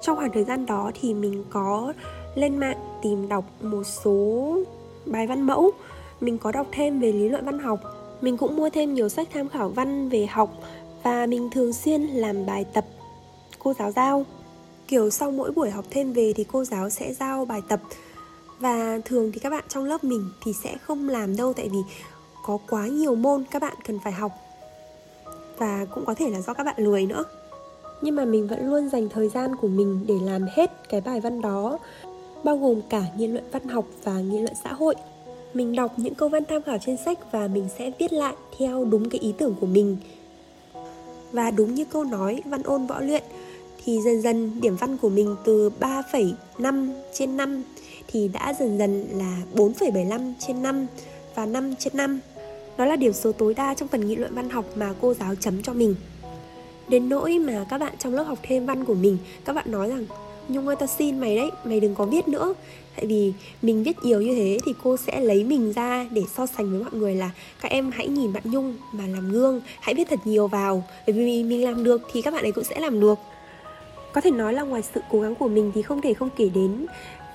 Trong 0.01 0.18
khoảng 0.18 0.31
thời 0.33 0.44
gian 0.44 0.66
đó 0.66 0.92
thì 1.01 1.13
mình 1.13 1.44
có 1.50 1.94
lên 2.36 2.57
mạng 2.57 3.00
tìm 3.01 3.27
đọc 3.27 3.45
một 3.61 3.83
số 3.83 4.57
bài 5.11 5.28
văn 5.28 5.42
mẫu. 5.42 5.71
Mình 6.21 6.37
có 6.37 6.51
đọc 6.51 6.68
thêm 6.71 6.99
về 6.99 7.11
lý 7.11 7.30
luận 7.30 7.45
văn 7.45 7.59
học. 7.59 7.80
Mình 8.21 8.37
cũng 8.37 8.56
mua 8.56 8.69
thêm 8.69 8.94
nhiều 8.94 9.09
sách 9.09 9.28
tham 9.33 9.49
khảo 9.49 9.69
văn 9.69 10.09
về 10.09 10.25
học 10.25 10.49
và 11.04 11.25
mình 11.25 11.49
thường 11.49 11.73
xuyên 11.73 12.01
làm 12.01 12.45
bài 12.45 12.66
tập 12.73 12.85
cô 13.59 13.73
giáo 13.73 13.92
giao. 13.92 14.25
Kiểu 14.87 15.09
sau 15.09 15.31
mỗi 15.31 15.51
buổi 15.51 15.69
học 15.69 15.85
thêm 15.89 16.13
về 16.13 16.33
thì 16.35 16.45
cô 16.51 16.63
giáo 16.63 16.89
sẽ 16.89 17.13
giao 17.13 17.45
bài 17.45 17.61
tập. 17.68 17.80
Và 18.59 18.99
thường 19.06 19.31
thì 19.31 19.39
các 19.39 19.49
bạn 19.49 19.63
trong 19.68 19.83
lớp 19.83 20.04
mình 20.04 20.30
thì 20.44 20.54
sẽ 20.54 20.78
không 20.78 21.09
làm 21.09 21.35
đâu 21.35 21.54
tại 21.54 21.69
vì 21.69 21.80
có 22.45 22.57
quá 22.69 22.87
nhiều 22.87 23.16
môn 23.16 23.44
các 23.51 23.61
bạn 23.61 23.73
cần 23.87 23.99
phải 24.04 24.13
học. 24.13 24.31
Và 25.57 25.85
cũng 25.95 26.06
có 26.06 26.13
thể 26.13 26.30
là 26.30 26.42
do 26.42 26.54
các 26.54 26.63
bạn 26.63 26.75
lười 26.78 27.06
nữa. 27.06 27.23
Nhưng 28.01 28.16
mà 28.16 28.25
mình 28.25 28.47
vẫn 28.47 28.69
luôn 28.69 28.89
dành 28.89 29.09
thời 29.09 29.30
gian 29.30 29.56
của 29.56 29.68
mình 29.68 30.06
để 30.07 30.16
làm 30.23 30.45
hết 30.56 30.89
cái 30.89 31.01
bài 31.01 31.19
văn 31.19 31.42
đó 31.42 31.78
bao 32.44 32.58
gồm 32.58 32.81
cả 32.90 33.04
nghiên 33.18 33.31
luận 33.31 33.44
văn 33.52 33.68
học 33.68 33.86
và 34.04 34.19
nghiên 34.19 34.42
luận 34.42 34.56
xã 34.64 34.74
hội 34.74 34.96
mình 35.54 35.76
đọc 35.76 35.94
những 35.98 36.16
câu 36.16 36.30
văn 36.30 36.44
tham 36.46 36.62
khảo 36.62 36.78
trên 36.86 36.98
sách 37.06 37.31
và 37.31 37.48
mình 37.48 37.68
sẽ 37.78 37.92
viết 38.00 38.14
lại 38.14 38.34
theo 38.58 38.86
đúng 38.86 39.10
cái 39.10 39.22
ý 39.22 39.34
tưởng 39.38 39.56
của 39.62 39.68
mình 39.68 39.98
và 41.31 41.52
đúng 41.52 41.76
như 41.76 41.86
câu 41.86 42.04
nói 42.04 42.42
văn 42.46 42.64
ôn 42.64 42.88
võ 42.88 43.00
luyện 43.00 43.24
thì 43.86 44.02
dần 44.02 44.22
dần 44.22 44.62
điểm 44.62 44.76
văn 44.76 44.98
của 44.98 45.10
mình 45.10 45.36
từ 45.46 45.72
3,5 45.80 46.90
trên 47.14 47.38
5 47.38 47.64
thì 48.08 48.28
đã 48.28 48.54
dần 48.60 48.78
dần 48.78 49.06
là 49.12 49.42
4,75 49.56 50.34
trên 50.40 50.62
5 50.64 50.88
và 51.36 51.46
5 51.46 51.76
trên 51.76 51.98
5. 51.98 52.19
Đó 52.78 52.86
là 52.86 52.96
điểm 52.96 53.14
số 53.14 53.31
tối 53.31 53.54
đa 53.54 53.74
trong 53.74 53.88
phần 53.88 54.08
nghị 54.08 54.16
luận 54.16 54.36
văn 54.36 54.50
học 54.50 54.66
mà 54.76 54.94
cô 55.02 55.14
giáo 55.14 55.36
chấm 55.36 55.62
cho 55.62 55.74
mình. 55.74 55.96
Đến 56.88 57.10
nỗi 57.10 57.40
mà 57.40 57.66
các 57.69 57.78
bạn 57.78 57.94
trong 58.00 58.14
lớp 58.14 58.24
học 58.24 58.40
thêm 58.44 58.66
văn 58.66 58.86
của 58.86 58.94
mình, 58.94 59.18
các 59.46 59.54
bạn 59.54 59.72
nói 59.72 59.90
rằng 59.90 60.06
Nhung 60.50 60.68
ơi 60.68 60.76
tao 60.80 60.88
xin 60.88 61.20
mày 61.20 61.36
đấy, 61.36 61.52
mày 61.64 61.80
đừng 61.80 61.96
có 61.96 62.06
viết 62.06 62.28
nữa. 62.28 62.54
Tại 62.96 63.06
vì 63.06 63.34
mình 63.62 63.84
viết 63.84 63.98
nhiều 64.04 64.22
như 64.22 64.36
thế 64.36 64.58
thì 64.66 64.74
cô 64.84 64.98
sẽ 64.98 65.20
lấy 65.20 65.44
mình 65.44 65.74
ra 65.74 66.06
để 66.12 66.22
so 66.36 66.46
sánh 66.46 66.72
với 66.72 66.84
mọi 66.84 66.94
người 66.94 67.16
là 67.16 67.32
Các 67.62 67.72
em 67.72 67.92
hãy 67.92 68.08
nhìn 68.08 68.34
bạn 68.34 68.44
Nhung 68.46 68.78
mà 68.92 69.04
làm 69.08 69.32
gương, 69.32 69.62
hãy 69.82 69.96
viết 69.96 70.10
thật 70.10 70.20
nhiều 70.26 70.48
vào. 70.48 70.84
Bởi 71.08 71.16
vì 71.16 71.44
mình 71.44 71.64
làm 71.64 71.84
được 71.84 72.02
thì 72.14 72.22
các 72.22 72.34
bạn 72.34 72.44
ấy 72.44 72.52
cũng 72.52 72.64
sẽ 72.64 72.80
làm 72.80 73.00
được. 73.00 73.20
Có 74.14 74.22
thể 74.22 74.32
nói 74.32 74.54
là 74.54 74.62
ngoài 74.62 74.82
sự 74.94 75.02
cố 75.12 75.22
gắng 75.22 75.36
của 75.36 75.48
mình 75.48 75.72
thì 75.76 75.82
không 75.82 76.02
thể 76.02 76.14
không 76.14 76.30
kể 76.38 76.50
đến 76.54 76.86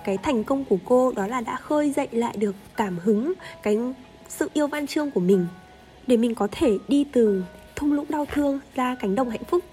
cái 0.04 0.18
thành 0.18 0.44
công 0.44 0.64
của 0.64 0.78
cô 0.84 1.12
đó 1.16 1.26
là 1.26 1.40
đã 1.40 1.56
khơi 1.56 1.90
dậy 1.90 2.08
lại 2.12 2.36
được 2.36 2.54
cảm 2.76 2.98
hứng 2.98 3.32
cái 3.62 3.78
sự 4.28 4.50
yêu 4.54 4.66
văn 4.66 4.86
chương 4.86 5.10
của 5.10 5.20
mình. 5.20 5.46
Để 6.06 6.16
mình 6.16 6.34
có 6.34 6.48
thể 6.52 6.78
đi 6.88 7.04
từ 7.12 7.42
thung 7.76 7.92
lũng 7.92 8.06
đau 8.08 8.26
thương 8.32 8.60
ra 8.74 8.96
cánh 9.00 9.14
đồng 9.14 9.30
hạnh 9.30 9.44
phúc 9.44 9.64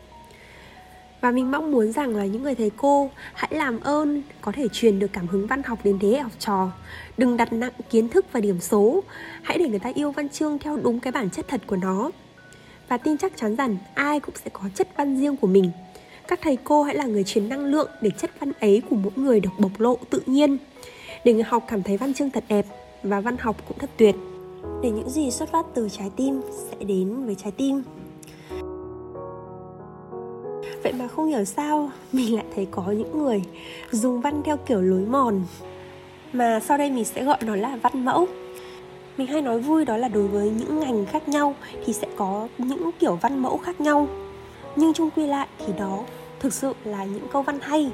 và 1.22 1.32
mình 1.32 1.52
mong 1.52 1.72
muốn 1.72 1.92
rằng 1.92 2.16
là 2.16 2.26
những 2.26 2.44
người 2.44 2.56
thầy 2.56 2.72
cô 2.78 3.10
hãy 3.34 3.54
làm 3.54 3.80
ơn, 3.80 4.24
có 4.42 4.52
thể 4.52 4.68
truyền 4.68 5.00
được 5.00 5.08
cảm 5.14 5.28
hứng 5.28 5.48
văn 5.48 5.64
học 5.64 5.80
đến 5.84 6.00
thế 6.00 6.08
hệ 6.08 6.20
học 6.20 6.32
trò. 6.40 6.72
Đừng 7.18 7.38
đặt 7.38 7.54
nặng 7.54 7.72
kiến 7.90 8.10
thức 8.10 8.26
và 8.32 8.40
điểm 8.40 8.60
số. 8.60 9.04
Hãy 9.42 9.58
để 9.58 9.70
người 9.70 9.80
ta 9.80 9.92
yêu 9.96 10.12
văn 10.12 10.30
chương 10.30 10.60
theo 10.60 10.78
đúng 10.78 11.00
cái 11.00 11.12
bản 11.12 11.30
chất 11.30 11.48
thật 11.48 11.62
của 11.68 11.76
nó. 11.76 12.12
Và 12.90 12.98
tin 12.98 13.18
chắc 13.18 13.38
chắn 13.38 13.56
rằng 13.56 13.78
ai 13.94 14.20
cũng 14.20 14.36
sẽ 14.44 14.50
có 14.54 14.62
chất 14.76 14.88
văn 14.98 15.20
riêng 15.20 15.38
của 15.38 15.48
mình. 15.48 15.72
Các 16.28 16.40
thầy 16.42 16.58
cô 16.64 16.84
hãy 16.84 16.96
là 16.96 17.06
người 17.06 17.24
truyền 17.24 17.50
năng 17.50 17.66
lượng 17.66 17.90
để 18.02 18.10
chất 18.18 18.32
văn 18.40 18.52
ấy 18.60 18.82
của 18.90 18.96
mỗi 18.96 19.12
người 19.16 19.40
được 19.40 19.50
bộc 19.60 19.80
lộ 19.80 19.98
tự 20.10 20.22
nhiên. 20.26 20.58
Để 21.26 21.34
người 21.34 21.44
học 21.44 21.64
cảm 21.68 21.84
thấy 21.84 21.98
văn 21.98 22.14
chương 22.14 22.32
thật 22.32 22.44
đẹp 22.48 22.66
và 23.04 23.22
văn 23.22 23.38
học 23.40 23.58
cũng 23.68 23.78
thật 23.78 23.90
tuyệt. 23.98 24.16
Để 24.84 24.90
những 24.90 25.10
gì 25.10 25.32
xuất 25.32 25.52
phát 25.52 25.66
từ 25.76 25.90
trái 25.90 26.10
tim 26.16 26.42
sẽ 26.72 26.86
đến 26.86 27.26
với 27.26 27.36
trái 27.36 27.52
tim 27.52 27.84
vậy 30.84 30.94
mà 30.94 31.08
không 31.08 31.28
hiểu 31.28 31.46
sao, 31.46 31.92
mình 32.12 32.36
lại 32.36 32.46
thấy 32.56 32.68
có 32.72 32.84
những 32.84 33.24
người 33.24 33.44
dùng 33.92 34.22
văn 34.22 34.42
theo 34.44 34.58
kiểu 34.58 34.82
lối 34.82 35.02
mòn. 35.02 35.42
Mà 36.34 36.60
sau 36.60 36.78
đây 36.78 36.90
mình 36.90 37.06
sẽ 37.06 37.24
gọi 37.24 37.38
nó 37.42 37.56
là 37.56 37.78
văn 37.82 38.06
mẫu. 38.06 38.28
Mình 39.18 39.28
hay 39.28 39.42
nói 39.42 39.60
vui 39.60 39.86
đó 39.86 39.98
là 39.98 40.08
đối 40.08 40.28
với 40.28 40.50
những 40.50 40.80
ngành 40.80 41.06
khác 41.06 41.30
nhau 41.30 41.56
thì 41.86 41.94
sẽ 41.94 42.08
có 42.18 42.48
những 42.58 42.90
kiểu 43.00 43.16
văn 43.16 43.40
mẫu 43.40 43.58
khác 43.58 43.82
nhau. 43.82 44.08
Nhưng 44.76 44.94
chung 44.94 45.10
quy 45.16 45.28
lại 45.28 45.48
thì 45.60 45.74
đó 45.80 46.04
thực 46.40 46.54
sự 46.54 46.74
là 46.84 47.04
những 47.04 47.28
câu 47.34 47.42
văn 47.42 47.60
hay. 47.62 47.92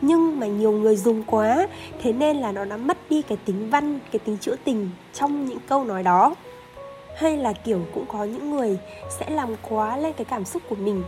Nhưng 0.00 0.40
mà 0.40 0.46
nhiều 0.46 0.72
người 0.72 0.96
dùng 0.96 1.22
quá, 1.22 1.68
thế 2.02 2.12
nên 2.12 2.36
là 2.36 2.52
nó 2.52 2.64
đã 2.64 2.76
mất 2.76 2.98
đi 3.10 3.22
cái 3.22 3.38
tính 3.44 3.70
văn, 3.70 3.98
cái 4.12 4.18
tính 4.18 4.38
trữ 4.38 4.56
tình 4.64 4.90
trong 5.12 5.46
những 5.46 5.58
câu 5.68 5.84
nói 5.84 6.02
đó. 6.02 6.34
Hay 7.16 7.36
là 7.36 7.52
kiểu 7.52 7.80
cũng 7.94 8.04
có 8.08 8.24
những 8.24 8.50
người 8.50 8.78
sẽ 9.18 9.30
làm 9.30 9.48
quá 9.68 9.96
lên 9.96 10.12
cái 10.12 10.24
cảm 10.24 10.44
xúc 10.44 10.62
của 10.68 10.74
mình 10.76 11.02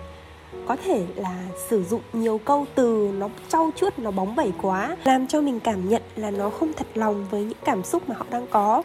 có 0.67 0.77
thể 0.85 1.07
là 1.17 1.43
sử 1.69 1.85
dụng 1.85 2.01
nhiều 2.13 2.39
câu 2.39 2.67
từ 2.75 3.11
nó 3.19 3.29
trau 3.49 3.71
chuốt 3.77 3.99
nó 3.99 4.11
bóng 4.11 4.37
bẩy 4.37 4.53
quá 4.63 4.97
làm 5.05 5.27
cho 5.27 5.41
mình 5.41 5.61
cảm 5.61 5.89
nhận 5.89 6.03
là 6.17 6.31
nó 6.31 6.51
không 6.51 6.73
thật 6.73 6.87
lòng 6.95 7.27
với 7.31 7.45
những 7.45 7.59
cảm 7.65 7.85
xúc 7.85 8.09
mà 8.09 8.15
họ 8.19 8.27
đang 8.31 8.47
có. 8.51 8.83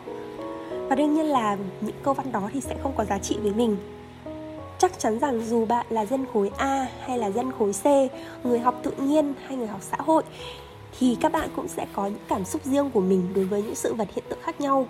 Và 0.89 0.95
đương 0.95 1.13
nhiên 1.13 1.25
là 1.25 1.57
những 1.81 1.95
câu 2.03 2.13
văn 2.13 2.31
đó 2.31 2.49
thì 2.53 2.61
sẽ 2.61 2.75
không 2.83 2.93
có 2.97 3.05
giá 3.05 3.17
trị 3.17 3.37
với 3.41 3.53
mình. 3.53 3.77
Chắc 4.79 4.99
chắn 4.99 5.19
rằng 5.19 5.41
dù 5.45 5.65
bạn 5.65 5.85
là 5.89 6.05
dân 6.05 6.25
khối 6.33 6.51
A 6.57 6.87
hay 7.05 7.17
là 7.17 7.31
dân 7.31 7.51
khối 7.51 7.73
C, 7.73 7.85
người 8.45 8.59
học 8.59 8.79
tự 8.83 8.91
nhiên 8.91 9.33
hay 9.47 9.57
người 9.57 9.67
học 9.67 9.81
xã 9.81 9.97
hội 9.99 10.23
thì 10.99 11.17
các 11.21 11.31
bạn 11.31 11.49
cũng 11.55 11.67
sẽ 11.67 11.85
có 11.93 12.05
những 12.05 12.23
cảm 12.27 12.45
xúc 12.45 12.65
riêng 12.65 12.91
của 12.91 13.01
mình 13.01 13.33
đối 13.35 13.45
với 13.45 13.63
những 13.63 13.75
sự 13.75 13.93
vật 13.93 14.07
hiện 14.15 14.25
tượng 14.29 14.39
khác 14.41 14.61
nhau 14.61 14.87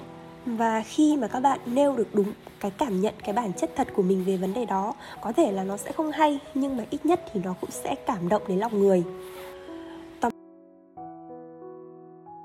và 0.55 0.83
khi 0.85 1.17
mà 1.17 1.27
các 1.27 1.39
bạn 1.39 1.59
nêu 1.65 1.95
được 1.95 2.07
đúng 2.13 2.33
cái 2.59 2.71
cảm 2.71 3.01
nhận, 3.01 3.13
cái 3.23 3.33
bản 3.33 3.53
chất 3.53 3.71
thật 3.75 3.87
của 3.95 4.01
mình 4.01 4.23
về 4.25 4.37
vấn 4.37 4.53
đề 4.53 4.65
đó, 4.65 4.93
có 5.21 5.31
thể 5.31 5.51
là 5.51 5.63
nó 5.63 5.77
sẽ 5.77 5.91
không 5.91 6.11
hay, 6.11 6.39
nhưng 6.53 6.77
mà 6.77 6.83
ít 6.89 7.05
nhất 7.05 7.21
thì 7.33 7.41
nó 7.43 7.55
cũng 7.61 7.71
sẽ 7.71 7.95
cảm 7.95 8.29
động 8.29 8.41
đến 8.47 8.59
lòng 8.59 8.79
người. 8.79 9.03
Tóm 10.19 10.31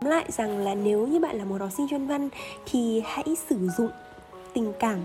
lại 0.01 0.25
rằng 0.29 0.59
là 0.59 0.75
nếu 0.75 1.07
như 1.07 1.21
bạn 1.21 1.37
là 1.37 1.45
một 1.45 1.61
học 1.61 1.71
sinh 1.77 1.89
chuyên 1.89 2.07
văn 2.07 2.29
thì 2.67 3.03
hãy 3.07 3.37
sử 3.49 3.69
dụng 3.79 3.91
tình 4.55 4.73
cảm 4.79 4.99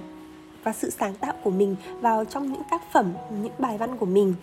và 0.64 0.74
sự 0.74 0.90
sáng 0.90 1.14
tạo 1.16 1.34
của 1.44 1.52
mình 1.52 1.76
vào 2.02 2.26
trong 2.26 2.52
những 2.52 2.62
tác 2.72 2.82
phẩm, 2.94 3.14
những 3.42 3.54
bài 3.60 3.78
văn 3.78 3.98
của 3.98 4.06
mình 4.06 4.34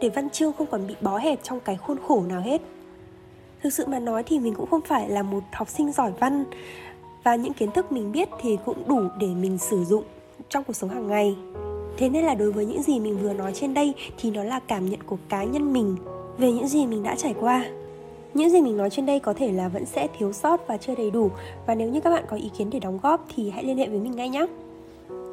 để 0.00 0.08
văn 0.08 0.30
chương 0.30 0.52
không 0.52 0.66
còn 0.66 0.86
bị 0.86 0.94
bó 1.00 1.18
hẹp 1.18 1.42
trong 1.42 1.60
cái 1.60 1.76
khuôn 1.76 1.98
khổ 2.08 2.22
nào 2.28 2.40
hết. 2.40 2.60
Thực 3.62 3.72
sự 3.72 3.86
mà 3.86 3.98
nói 3.98 4.22
thì 4.22 4.38
mình 4.38 4.54
cũng 4.54 4.70
không 4.70 4.80
phải 4.80 5.08
là 5.08 5.22
một 5.22 5.42
học 5.52 5.68
sinh 5.68 5.92
giỏi 5.92 6.12
văn 6.20 6.44
và 7.24 7.36
những 7.36 7.52
kiến 7.52 7.70
thức 7.70 7.92
mình 7.92 8.12
biết 8.12 8.28
thì 8.40 8.58
cũng 8.64 8.88
đủ 8.88 9.00
để 9.18 9.26
mình 9.26 9.58
sử 9.58 9.84
dụng 9.84 10.04
trong 10.48 10.64
cuộc 10.64 10.72
sống 10.72 10.90
hàng 10.90 11.08
ngày 11.08 11.36
thế 11.96 12.08
nên 12.08 12.24
là 12.24 12.34
đối 12.34 12.52
với 12.52 12.66
những 12.66 12.82
gì 12.82 13.00
mình 13.00 13.18
vừa 13.22 13.32
nói 13.32 13.52
trên 13.54 13.74
đây 13.74 13.94
thì 14.18 14.30
nó 14.30 14.44
là 14.44 14.58
cảm 14.58 14.90
nhận 14.90 15.02
của 15.02 15.16
cá 15.28 15.44
nhân 15.44 15.72
mình 15.72 15.96
về 16.38 16.52
những 16.52 16.68
gì 16.68 16.86
mình 16.86 17.02
đã 17.02 17.14
trải 17.16 17.34
qua 17.40 17.64
những 18.34 18.50
gì 18.50 18.60
mình 18.60 18.76
nói 18.76 18.90
trên 18.90 19.06
đây 19.06 19.20
có 19.20 19.32
thể 19.32 19.52
là 19.52 19.68
vẫn 19.68 19.86
sẽ 19.86 20.08
thiếu 20.18 20.32
sót 20.32 20.66
và 20.66 20.76
chưa 20.76 20.94
đầy 20.94 21.10
đủ 21.10 21.30
và 21.66 21.74
nếu 21.74 21.88
như 21.88 22.00
các 22.00 22.10
bạn 22.10 22.24
có 22.28 22.36
ý 22.36 22.50
kiến 22.58 22.70
để 22.70 22.78
đóng 22.78 22.98
góp 23.02 23.26
thì 23.34 23.50
hãy 23.50 23.64
liên 23.64 23.78
hệ 23.78 23.88
với 23.88 23.98
mình 23.98 24.16
ngay 24.16 24.28
nhé 24.28 24.46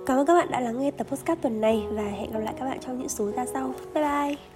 Cảm 0.10 0.18
ơn 0.18 0.26
các 0.26 0.34
bạn 0.34 0.52
đã 0.52 0.60
lắng 0.60 0.80
nghe 0.80 0.92
tập 0.92 1.08
podcast 1.10 1.42
tuần 1.42 1.62
này 1.62 1.84
và 1.90 2.04
hẹn 2.04 2.32
gặp 2.32 2.40
lại 2.40 2.54
các 2.60 2.66
bạn 2.66 2.78
trong 2.80 3.00
những 3.00 3.10
số 3.10 3.32
ra 3.32 3.46
sau. 3.46 3.74
Bye 3.94 4.04
bye! 4.04 4.49